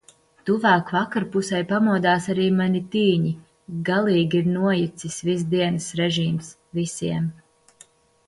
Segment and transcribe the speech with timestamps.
[0.49, 3.33] Tuvāk vakarpusei pamodās arī mani tīņi...
[3.89, 6.49] galīgi ir nojucis viss dienas režīms.
[6.79, 7.29] visiem.